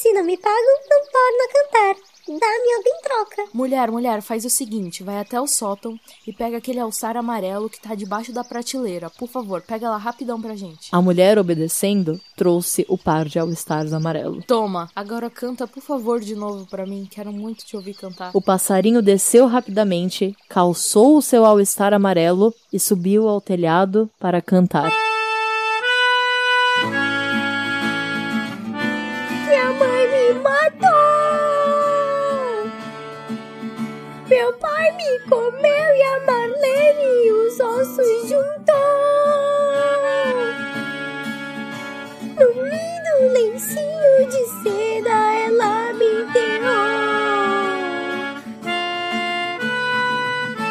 Se 0.00 0.12
não 0.12 0.24
me 0.24 0.36
pagam, 0.36 0.78
não 0.88 1.02
torno 1.10 1.42
a 1.42 1.94
cantar. 1.94 2.07
Dá-me 2.28 2.74
algo 2.74 2.88
em 2.88 3.02
troca. 3.02 3.44
Mulher, 3.54 3.90
mulher, 3.90 4.20
faz 4.20 4.44
o 4.44 4.50
seguinte, 4.50 5.02
vai 5.02 5.18
até 5.18 5.40
o 5.40 5.46
sótão 5.46 5.98
e 6.26 6.32
pega 6.32 6.58
aquele 6.58 6.78
alçar 6.78 7.16
amarelo 7.16 7.70
que 7.70 7.80
tá 7.80 7.94
debaixo 7.94 8.32
da 8.32 8.44
prateleira. 8.44 9.08
Por 9.08 9.28
favor, 9.28 9.62
pega 9.62 9.88
lá 9.88 9.96
rapidão 9.96 10.40
pra 10.40 10.54
gente. 10.54 10.88
A 10.92 11.00
mulher, 11.00 11.38
obedecendo, 11.38 12.20
trouxe 12.36 12.84
o 12.88 12.98
par 12.98 13.24
de 13.24 13.38
all-stars 13.38 13.94
amarelo. 13.94 14.42
Toma, 14.42 14.90
agora 14.94 15.30
canta 15.30 15.66
por 15.66 15.82
favor 15.82 16.20
de 16.20 16.34
novo 16.34 16.66
pra 16.66 16.84
mim. 16.84 17.08
Quero 17.10 17.32
muito 17.32 17.64
te 17.64 17.76
ouvir 17.76 17.94
cantar. 17.94 18.30
O 18.34 18.42
passarinho 18.42 19.00
desceu 19.00 19.46
rapidamente, 19.46 20.36
calçou 20.48 21.16
o 21.16 21.22
seu 21.22 21.46
all-star 21.46 21.94
amarelo 21.94 22.54
e 22.70 22.78
subiu 22.78 23.26
ao 23.26 23.40
telhado 23.40 24.10
para 24.20 24.42
cantar. 24.42 24.92
Minha 29.46 29.72
mãe 29.72 30.08
me 30.08 30.40
matou! 30.40 31.07
Meu 34.38 34.52
pai 34.52 34.92
me 34.92 35.18
comeu 35.28 35.60
e 35.60 36.02
a 36.04 36.20
Marlene 36.24 37.32
os 37.32 37.58
ossos 37.58 38.28
juntou! 38.28 38.72
Num 42.38 42.62
lindo 42.62 43.32
lencinho 43.32 44.28
de 44.28 44.44
seda 44.62 45.10
ela 45.10 45.92
me 45.94 46.06
enterrou! 46.22 46.78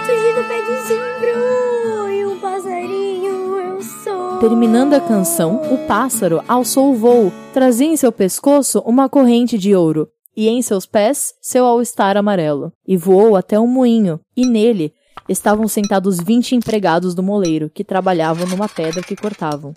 Surgi 0.05 0.31
do 0.33 0.43
pé 0.47 0.61
de 0.61 0.75
zimbro 0.87 2.09
e 2.09 2.25
um 2.25 2.39
passarinho 2.39 3.57
eu 3.57 3.81
sou! 3.81 4.39
Terminando 4.39 4.93
a 4.93 5.01
canção, 5.01 5.57
o 5.73 5.85
pássaro 5.85 6.41
alçou 6.47 6.91
o 6.91 6.95
voo, 6.95 7.33
trazia 7.51 7.87
em 7.87 7.97
seu 7.97 8.13
pescoço 8.13 8.81
uma 8.85 9.09
corrente 9.09 9.57
de 9.57 9.75
ouro 9.75 10.09
e 10.37 10.47
em 10.47 10.61
seus 10.61 10.85
pés 10.85 11.33
seu 11.41 11.65
all-star 11.65 12.15
amarelo, 12.15 12.71
e 12.87 12.95
voou 12.95 13.35
até 13.35 13.59
um 13.59 13.65
moinho, 13.65 14.19
e 14.35 14.45
nele 14.45 14.93
estavam 15.27 15.67
sentados 15.67 16.19
vinte 16.19 16.55
empregados 16.55 17.15
do 17.15 17.23
moleiro 17.23 17.71
que 17.73 17.83
trabalhavam 17.83 18.47
numa 18.47 18.69
pedra 18.69 19.01
que 19.01 19.15
cortavam. 19.15 19.73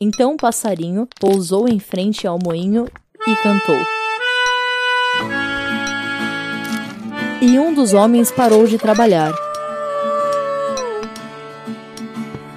Então 0.00 0.34
o 0.34 0.36
passarinho 0.38 1.06
pousou 1.20 1.68
em 1.68 1.78
frente 1.78 2.26
ao 2.26 2.38
moinho 2.42 2.86
e 3.26 3.36
cantou. 3.36 3.78
E 7.42 7.58
um 7.58 7.74
dos 7.74 7.92
homens 7.92 8.32
parou 8.32 8.66
de 8.66 8.78
trabalhar. 8.78 9.32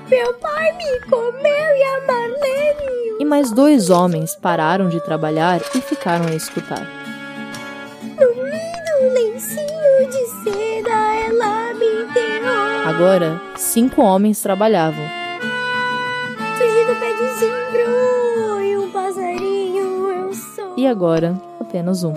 Meu 0.09 0.33
pai 0.35 0.71
me 0.77 0.99
comeu 1.01 1.41
e 1.41 1.83
a 1.83 2.07
Marlene 2.07 3.17
E 3.19 3.25
mais 3.25 3.51
dois 3.51 3.89
homens 3.89 4.35
pararam 4.35 4.89
de 4.89 4.99
trabalhar 5.01 5.61
e 5.75 5.81
ficaram 5.81 6.25
a 6.25 6.33
escutar. 6.33 6.98
Num 8.19 8.43
lindo 8.43 9.13
lencinho 9.13 10.09
de 10.09 10.25
seda 10.43 10.91
ela 11.27 11.73
me 11.73 11.85
enterrou! 12.03 12.87
Agora, 12.87 13.41
cinco 13.55 14.01
homens 14.01 14.41
trabalhavam. 14.41 15.03
Surgi 16.57 16.85
do 16.85 16.95
pé 16.99 17.13
de 17.13 17.39
zimbro 17.39 18.61
e 18.61 18.77
um 18.77 18.91
passarinho 18.91 20.09
eu 20.09 20.33
sou! 20.33 20.73
E 20.77 20.85
agora, 20.87 21.39
apenas 21.59 22.03
um. 22.03 22.13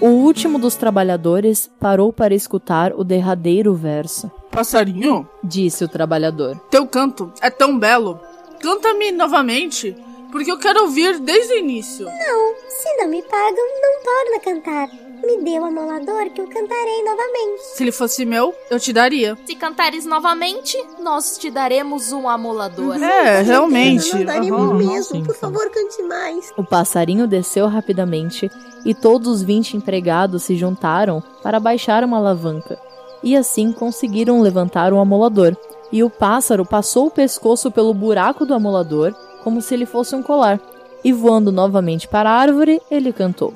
O 0.00 0.08
último 0.08 0.58
dos 0.58 0.74
trabalhadores 0.76 1.70
parou 1.80 2.12
para 2.12 2.34
escutar 2.34 2.92
o 2.94 3.02
derradeiro 3.02 3.74
verso. 3.74 4.30
Passarinho, 4.50 5.26
Disse 5.42 5.82
o 5.84 5.88
trabalhador. 5.88 6.56
teu 6.70 6.86
canto 6.86 7.32
é 7.40 7.48
tão 7.50 7.78
belo. 7.78 8.20
Canta-me 8.60 9.10
novamente, 9.12 9.96
porque 10.34 10.50
eu 10.50 10.58
quero 10.58 10.82
ouvir 10.82 11.20
desde 11.20 11.54
o 11.54 11.58
início. 11.58 12.06
Não, 12.06 12.54
se 12.68 12.96
não 12.96 13.06
me 13.06 13.22
pagam, 13.22 13.64
não 13.80 14.02
torno 14.02 14.36
a 14.36 14.40
cantar. 14.40 14.88
Me 15.24 15.38
dê 15.44 15.60
o 15.60 15.64
amolador 15.64 16.28
que 16.30 16.40
eu 16.40 16.48
cantarei 16.48 17.04
novamente. 17.04 17.62
Se 17.62 17.84
ele 17.84 17.92
fosse 17.92 18.26
meu, 18.26 18.52
eu 18.68 18.80
te 18.80 18.92
daria. 18.92 19.38
Se 19.46 19.54
cantares 19.54 20.04
novamente, 20.04 20.76
nós 21.00 21.38
te 21.38 21.52
daremos 21.52 22.10
um 22.10 22.28
amolador. 22.28 23.00
É, 23.00 23.42
realmente. 23.42 24.12
Não 24.12 24.24
daríamos 24.24 24.70
Aham. 24.70 24.74
mesmo. 24.74 25.24
Por 25.24 25.36
favor, 25.36 25.70
cante 25.70 26.02
mais. 26.02 26.52
O 26.56 26.64
passarinho 26.64 27.28
desceu 27.28 27.68
rapidamente 27.68 28.50
e 28.84 28.92
todos 28.92 29.28
os 29.28 29.40
vinte 29.40 29.76
empregados 29.76 30.42
se 30.42 30.56
juntaram 30.56 31.22
para 31.44 31.60
baixar 31.60 32.02
uma 32.02 32.16
alavanca. 32.16 32.76
E 33.22 33.36
assim 33.36 33.70
conseguiram 33.70 34.42
levantar 34.42 34.92
o 34.92 34.98
amolador. 34.98 35.56
E 35.92 36.02
o 36.02 36.10
pássaro 36.10 36.66
passou 36.66 37.06
o 37.06 37.10
pescoço 37.10 37.70
pelo 37.70 37.94
buraco 37.94 38.44
do 38.44 38.52
amolador 38.52 39.14
como 39.44 39.60
se 39.60 39.74
ele 39.74 39.84
fosse 39.84 40.16
um 40.16 40.22
colar. 40.22 40.58
E 41.04 41.12
voando 41.12 41.52
novamente 41.52 42.08
para 42.08 42.30
a 42.30 42.32
árvore, 42.32 42.80
ele 42.90 43.12
cantou. 43.12 43.52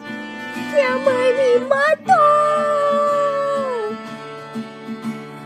Minha 0.75 0.99
mãe 0.99 1.33
me 1.33 1.59
matou! 1.64 2.14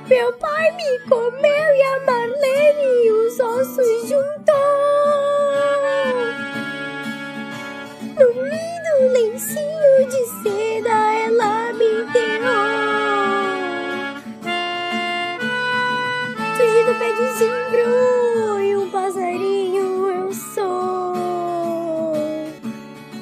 Meu 0.08 0.32
pai 0.32 0.72
me 0.72 0.98
comeu 1.08 1.40
e 1.44 1.82
a 1.82 2.00
Marlene 2.04 3.10
os 3.12 3.38
ossos 3.38 4.08
juntou! 4.08 4.52
Num 8.18 8.42
lindo 8.42 9.12
lencinho 9.12 10.08
de 10.08 10.24
seda 10.42 10.96
ela 11.24 11.72
me 11.74 12.02
enterrou! 12.02 12.82
Surgi 16.56 16.84
do 16.84 16.94
pé 16.98 17.12
de 17.12 17.26
zimbro 17.38 18.01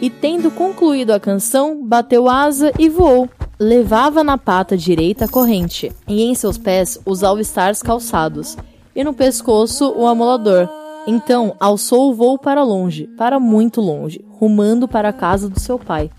E 0.00 0.08
tendo 0.08 0.50
concluído 0.50 1.10
a 1.10 1.20
canção, 1.20 1.84
bateu 1.84 2.28
asa 2.28 2.72
e 2.78 2.88
voou. 2.88 3.28
Levava 3.58 4.24
na 4.24 4.38
pata 4.38 4.74
direita 4.76 5.26
a 5.26 5.28
corrente, 5.28 5.92
e 6.08 6.22
em 6.22 6.34
seus 6.34 6.56
pés 6.56 6.98
os 7.04 7.22
all-stars 7.22 7.82
calçados, 7.82 8.56
e 8.96 9.04
no 9.04 9.12
pescoço 9.12 9.92
o 9.94 10.06
amolador. 10.06 10.66
Então 11.06 11.54
alçou 11.60 12.10
o 12.10 12.14
voo 12.14 12.38
para 12.38 12.62
longe, 12.62 13.06
para 13.18 13.38
muito 13.38 13.82
longe, 13.82 14.24
rumando 14.30 14.88
para 14.88 15.10
a 15.10 15.12
casa 15.12 15.48
do 15.48 15.60
seu 15.60 15.78
pai. 15.78 16.10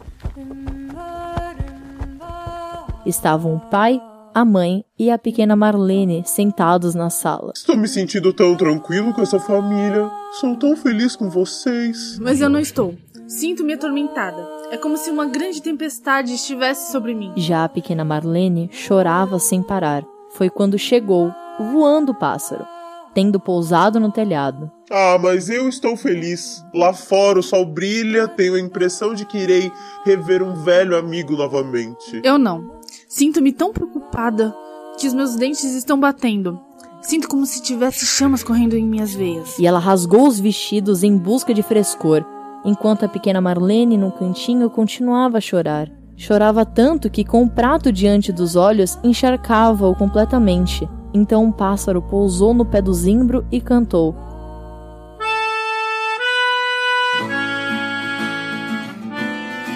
Estavam 3.04 3.56
o 3.56 3.60
pai, 3.60 4.00
a 4.34 4.46
mãe 4.46 4.86
e 4.98 5.10
a 5.10 5.18
pequena 5.18 5.56
Marlene 5.56 6.24
sentados 6.26 6.94
na 6.94 7.10
sala. 7.10 7.52
Estou 7.56 7.76
me 7.76 7.88
sentindo 7.88 8.32
tão 8.32 8.56
tranquilo 8.56 9.14
com 9.14 9.22
essa 9.22 9.40
família. 9.40 10.10
Sou 10.40 10.56
tão 10.56 10.76
feliz 10.76 11.16
com 11.16 11.30
vocês. 11.30 12.20
Mas 12.20 12.40
eu 12.40 12.50
não 12.50 12.60
estou. 12.60 12.96
Sinto-me 13.40 13.74
atormentada. 13.74 14.46
É 14.72 14.78
como 14.78 14.98
se 14.98 15.10
uma 15.10 15.26
grande 15.26 15.62
tempestade 15.62 16.34
estivesse 16.34 16.92
sobre 16.92 17.16
mim. 17.16 17.32
Já 17.38 17.64
a 17.64 17.70
pequena 17.70 18.04
Marlene 18.04 18.70
chorava 18.74 19.40
sem 19.40 19.64
parar. 19.64 20.04
Foi 20.32 20.50
quando 20.50 20.78
chegou, 20.78 21.34
voando 21.58 22.12
o 22.12 22.16
pássaro, 22.20 22.68
tendo 23.14 23.40
pousado 23.40 24.02
no 24.02 24.12
telhado. 24.12 24.70
Ah, 24.92 25.18
mas 25.18 25.50
eu 25.50 25.70
estou 25.70 25.96
feliz. 25.96 26.62
Lá 26.74 26.92
fora 26.92 27.40
o 27.40 27.44
sol 27.44 27.66
brilha, 27.66 28.28
tenho 28.28 28.56
a 28.56 28.60
impressão 28.60 29.14
de 29.14 29.26
que 29.26 29.38
irei 29.38 29.72
rever 30.04 30.44
um 30.44 30.54
velho 30.54 30.98
amigo 30.98 31.38
novamente. 31.38 32.20
Eu 32.26 32.38
não. 32.38 32.82
Sinto-me 33.08 33.54
tão 33.54 33.72
preocupada 33.72 34.54
que 35.00 35.08
os 35.08 35.14
meus 35.14 35.38
dentes 35.38 35.64
estão 35.64 35.98
batendo. 35.98 36.60
Sinto 37.02 37.30
como 37.30 37.46
se 37.46 37.62
tivesse 37.62 38.06
chamas 38.06 38.44
correndo 38.44 38.76
em 38.76 38.86
minhas 38.86 39.14
veias. 39.14 39.58
E 39.58 39.66
ela 39.66 39.80
rasgou 39.80 40.28
os 40.28 40.38
vestidos 40.38 41.02
em 41.02 41.18
busca 41.18 41.54
de 41.54 41.64
frescor, 41.64 42.26
enquanto 42.64 43.06
a 43.06 43.10
pequena 43.10 43.42
Marlene, 43.42 43.98
no 43.98 44.12
cantinho, 44.12 44.70
continuava 44.70 45.38
a 45.38 45.42
chorar. 45.42 45.90
Chorava 46.16 46.64
tanto 46.64 47.10
que, 47.10 47.24
com 47.24 47.44
o 47.44 47.50
prato 47.50 47.92
diante 47.92 48.32
dos 48.32 48.56
olhos, 48.56 49.00
encharcava-o 49.04 49.96
completamente. 49.96 50.88
Então 51.14 51.44
um 51.44 51.52
pássaro 51.52 52.02
pousou 52.02 52.54
no 52.54 52.64
pé 52.64 52.82
do 52.82 52.94
zimbro 52.94 53.46
e 53.52 53.60
cantou. 53.60 54.16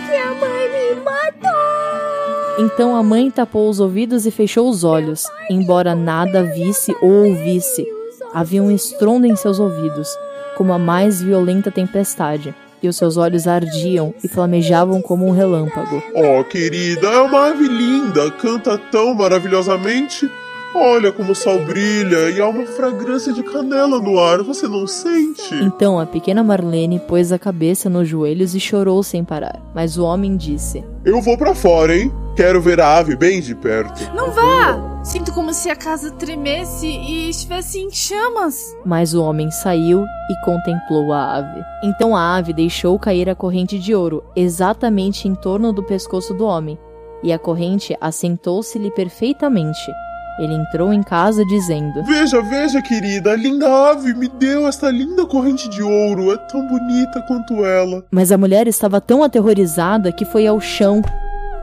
Minha 0.07 0.33
mãe 0.35 0.69
me 0.69 1.01
matou! 1.01 2.63
Então 2.63 2.95
a 2.95 3.01
mãe 3.01 3.31
tapou 3.31 3.69
os 3.69 3.79
ouvidos 3.79 4.25
e 4.25 4.31
fechou 4.31 4.69
os 4.69 4.83
olhos, 4.83 5.25
embora 5.49 5.95
nada 5.95 6.43
visse 6.43 6.95
ou 7.01 7.25
ouvisse. 7.25 7.85
Havia 8.33 8.61
um 8.61 8.69
estrondo 8.69 9.25
em 9.25 9.35
seus 9.35 9.59
ouvidos, 9.59 10.09
como 10.55 10.71
a 10.71 10.77
mais 10.77 11.21
violenta 11.21 11.71
tempestade, 11.71 12.53
e 12.85 12.87
os 12.87 12.95
seus 12.95 13.17
olhos 13.17 13.47
ardiam 13.47 14.13
e 14.23 14.27
flamejavam 14.27 15.01
como 15.01 15.27
um 15.27 15.31
relâmpago. 15.31 16.01
Oh, 16.13 16.43
querida, 16.43 17.07
é 17.07 17.21
uma 17.21 17.47
ave 17.47 17.67
linda, 17.67 18.31
canta 18.31 18.77
tão 18.77 19.13
maravilhosamente. 19.13 20.29
Olha 20.77 21.11
como 21.11 21.31
o 21.31 21.35
sol 21.35 21.59
brilha 21.63 22.29
e 22.31 22.41
há 22.41 22.47
uma 22.49 22.65
fragrância 22.65 23.31
de 23.31 23.41
canela 23.41 23.97
no 23.97 24.19
ar, 24.19 24.43
você 24.43 24.67
não 24.67 24.85
sente? 24.85 25.55
Então 25.55 25.97
a 25.97 26.05
pequena 26.05 26.43
Marlene 26.43 26.99
pôs 26.99 27.31
a 27.31 27.39
cabeça 27.39 27.89
nos 27.89 28.09
joelhos 28.09 28.53
e 28.53 28.59
chorou 28.59 29.01
sem 29.01 29.23
parar. 29.23 29.61
Mas 29.73 29.97
o 29.97 30.03
homem 30.03 30.35
disse: 30.35 30.83
Eu 31.05 31.21
vou 31.21 31.37
para 31.37 31.55
fora, 31.55 31.95
hein? 31.95 32.11
Quero 32.35 32.61
ver 32.61 32.81
a 32.81 32.97
ave 32.97 33.15
bem 33.15 33.39
de 33.39 33.55
perto. 33.55 34.13
Não 34.13 34.31
vá! 34.31 35.01
Sinto 35.01 35.24
como 35.35 35.53
se 35.53 35.69
a 35.69 35.75
casa 35.75 36.11
tremesse 36.11 36.87
e 36.87 37.29
estivesse 37.29 37.77
em 37.77 37.91
chamas. 37.91 38.57
Mas 38.85 39.13
o 39.13 39.21
homem 39.21 39.51
saiu 39.51 40.05
e 40.29 40.45
contemplou 40.45 41.11
a 41.11 41.35
ave. 41.35 41.61
Então 41.83 42.15
a 42.15 42.37
ave 42.37 42.53
deixou 42.53 42.97
cair 42.97 43.29
a 43.29 43.35
corrente 43.35 43.77
de 43.77 43.93
ouro 43.93 44.23
exatamente 44.33 45.27
em 45.27 45.35
torno 45.35 45.73
do 45.73 45.83
pescoço 45.83 46.33
do 46.33 46.45
homem, 46.45 46.79
e 47.21 47.33
a 47.33 47.37
corrente 47.37 47.97
assentou-se-lhe 47.99 48.89
perfeitamente. 48.91 49.91
Ele 50.39 50.53
entrou 50.53 50.93
em 50.93 51.03
casa 51.03 51.45
dizendo: 51.45 52.01
Veja, 52.05 52.41
veja, 52.41 52.81
querida, 52.81 53.31
a 53.31 53.35
linda 53.35 53.89
ave 53.89 54.13
me 54.13 54.29
deu 54.29 54.65
esta 54.67 54.89
linda 54.89 55.25
corrente 55.25 55.69
de 55.69 55.83
ouro. 55.83 56.31
É 56.31 56.37
tão 56.37 56.65
bonita 56.65 57.21
quanto 57.27 57.65
ela. 57.65 58.05
Mas 58.09 58.31
a 58.31 58.37
mulher 58.37 58.67
estava 58.67 59.01
tão 59.01 59.21
aterrorizada 59.21 60.13
que 60.13 60.23
foi 60.23 60.47
ao 60.47 60.61
chão, 60.61 61.01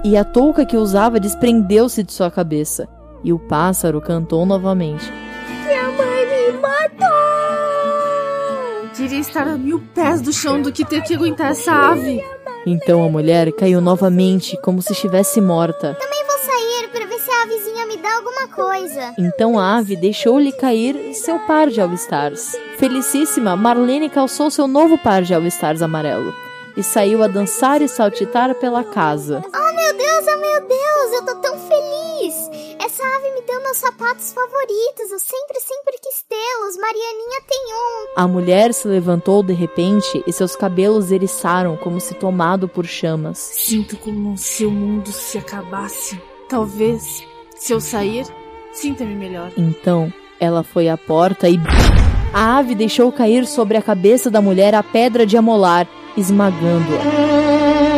e 0.05 0.15
a 0.15 0.25
touca 0.25 0.67
que 0.67 0.77
usava 0.77 1.19
desprendeu-se 1.19 2.03
de 2.03 2.13
sua 2.13 2.31
cabeça. 2.31 2.87
E 3.25 3.33
o 3.33 3.39
pássaro 3.39 4.01
cantou 4.01 4.45
novamente. 4.45 5.13
Minha 5.67 5.85
mãe 5.93 6.27
me 6.27 6.53
matou! 6.59 7.09
Queria 8.95 9.21
estar 9.21 9.47
a 9.47 9.57
mil 9.57 9.83
pés 9.95 10.21
do 10.21 10.33
chão 10.33 10.61
do 10.61 10.73
que 10.73 10.85
ter 10.85 11.03
que 11.03 11.15
aguentar 11.15 11.53
essa 11.53 11.73
ave. 11.73 12.25
Então 12.67 13.05
a 13.05 13.09
mulher 13.09 13.51
caiu 13.53 13.81
novamente, 13.81 14.57
como 14.63 14.81
se 14.83 14.93
estivesse 14.93 15.41
morta. 15.41 15.97
Também 15.99 16.25
vou 16.27 16.39
sair 16.39 16.89
pra 16.91 17.07
ver 17.07 17.19
se 17.19 17.31
a 17.31 17.43
avezinha 17.43 17.87
me 17.87 17.97
dá 17.97 18.17
alguma 18.17 18.49
coisa. 18.49 19.15
Então 19.19 19.59
a 19.59 19.79
ave 19.79 19.97
deixou-lhe 19.97 20.53
cair 20.53 21.15
seu 21.15 21.39
par 21.41 21.69
de 21.69 21.81
All-Stars. 21.81 22.57
Felicíssima, 22.79 23.57
Marlene 23.57 24.09
calçou 24.09 24.51
seu 24.51 24.69
novo 24.69 24.97
par 24.99 25.23
de 25.23 25.35
All-Stars 25.35 25.83
amarelo 25.83 26.33
e 26.77 26.83
saiu 26.83 27.23
a 27.23 27.27
dançar 27.27 27.83
e 27.83 27.89
saltitar 27.89 28.55
pela 28.55 28.85
casa. 28.85 29.43
Oh 29.47 29.75
meu 29.75 29.97
Deus, 29.97 30.25
oh 30.27 30.41
meu 30.41 30.61
Deus, 30.69 31.13
eu 31.15 31.25
tô 31.25 31.35
tão 31.37 31.59
feliz! 31.59 32.12
Ave 33.03 33.31
me 33.35 33.43
deu 33.43 33.63
meus 33.63 33.77
sapatos 33.79 34.33
favoritos, 34.33 35.11
eu 35.11 35.19
sempre, 35.19 35.61
sempre 35.61 35.99
quis 36.01 36.23
tê-los. 36.29 36.77
Marianinha 36.77 37.43
tem 37.49 37.67
um. 37.75 38.07
A 38.17 38.29
mulher 38.29 38.73
se 38.73 38.87
levantou 38.87 39.43
de 39.43 39.53
repente 39.53 40.23
e 40.27 40.33
seus 40.33 40.55
cabelos 40.55 41.11
eriçaram 41.11 41.77
como 41.77 42.01
se 42.01 42.15
tomado 42.15 42.69
por 42.69 42.87
chamas. 42.87 43.39
Sinto 43.39 43.97
como 43.97 44.37
se 44.39 44.65
o 44.65 44.71
mundo 44.71 45.11
se 45.11 45.39
acabasse. 45.39 46.21
Talvez, 46.49 47.27
se 47.57 47.73
eu 47.73 47.81
sair, 47.81 48.27
sinta-me 48.73 49.15
melhor. 49.15 49.51
Então 49.57 50.13
ela 50.39 50.63
foi 50.63 50.89
à 50.89 50.97
porta 50.97 51.49
e. 51.49 51.57
A 52.33 52.59
ave 52.59 52.75
deixou 52.75 53.13
cair 53.13 53.47
sobre 53.47 53.77
a 53.77 53.83
cabeça 53.83 54.31
da 54.31 54.41
mulher 54.41 54.75
a 54.75 54.83
pedra 54.83 55.27
de 55.27 55.37
amolar, 55.37 55.87
esmagando-a. 56.17 57.92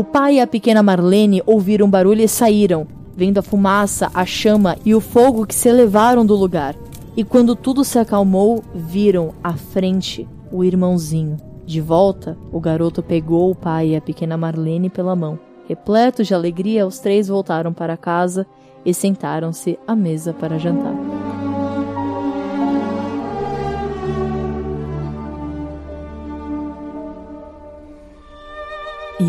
O 0.00 0.04
pai 0.04 0.36
e 0.36 0.40
a 0.40 0.46
pequena 0.46 0.82
Marlene 0.82 1.42
ouviram 1.44 1.90
barulho 1.90 2.22
e 2.22 2.26
saíram, 2.26 2.86
vendo 3.14 3.36
a 3.36 3.42
fumaça, 3.42 4.10
a 4.14 4.24
chama 4.24 4.78
e 4.82 4.94
o 4.94 5.00
fogo 5.00 5.44
que 5.44 5.54
se 5.54 5.68
elevaram 5.68 6.24
do 6.24 6.34
lugar. 6.34 6.74
E 7.14 7.22
quando 7.22 7.54
tudo 7.54 7.84
se 7.84 7.98
acalmou, 7.98 8.64
viram 8.74 9.34
à 9.44 9.52
frente 9.52 10.26
o 10.50 10.64
irmãozinho. 10.64 11.36
De 11.66 11.82
volta, 11.82 12.34
o 12.50 12.58
garoto 12.58 13.02
pegou 13.02 13.50
o 13.50 13.54
pai 13.54 13.88
e 13.88 13.96
a 13.96 14.00
pequena 14.00 14.38
Marlene 14.38 14.88
pela 14.88 15.14
mão. 15.14 15.38
Repletos 15.68 16.26
de 16.26 16.32
alegria, 16.32 16.86
os 16.86 16.98
três 16.98 17.28
voltaram 17.28 17.70
para 17.70 17.94
casa 17.94 18.46
e 18.86 18.94
sentaram-se 18.94 19.78
à 19.86 19.94
mesa 19.94 20.32
para 20.32 20.58
jantar. 20.58 21.19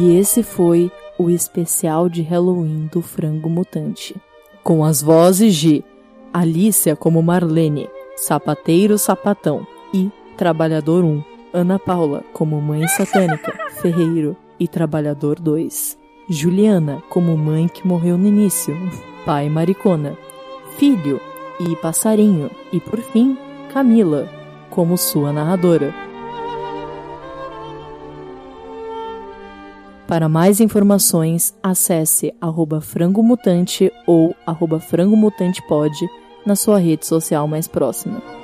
E 0.02 0.18
esse 0.18 0.42
foi 0.42 0.92
o 1.16 1.30
especial 1.30 2.10
de 2.10 2.24
Halloween 2.24 2.90
do 2.92 3.04
Frango 3.04 3.48
Mutante. 3.48 4.16
Com 4.64 4.84
as 4.84 5.00
vozes 5.00 5.56
de 5.56 5.84
Alicia 6.34 6.96
como 6.96 7.22
Marlene, 7.22 7.88
Sapateiro 8.16 8.98
Sapatão 8.98 9.66
e 9.94 10.10
Trabalhador 10.36 11.04
1, 11.04 11.24
Ana 11.54 11.78
Paula 11.78 12.24
como 12.34 12.60
Mãe 12.60 12.88
Satânica, 12.88 13.54
Ferreiro 13.80 14.36
e 14.60 14.68
Trabalhador 14.68 15.40
2, 15.40 15.96
Juliana 16.28 17.04
como 17.08 17.38
Mãe 17.38 17.68
que 17.68 17.88
morreu 17.88 18.18
no 18.18 18.26
início, 18.26 18.76
Pai 19.24 19.50
Maricona, 19.50 20.18
Filho 20.80 21.22
e 21.60 21.76
Passarinho 21.76 22.50
e 22.74 22.80
por 22.80 23.00
fim 23.02 23.38
Camila 23.72 24.28
como 24.72 24.98
sua 24.98 25.32
narradora. 25.32 25.94
Para 30.12 30.28
mais 30.28 30.60
informações, 30.60 31.56
acesse 31.64 32.34
arroba 32.42 32.82
frangomutante 32.82 33.90
ou 34.06 34.36
arroba 34.46 34.78
frangomutantepod 34.78 35.96
na 36.46 36.54
sua 36.54 36.78
rede 36.80 37.06
social 37.06 37.48
mais 37.48 37.66
próxima. 37.66 38.41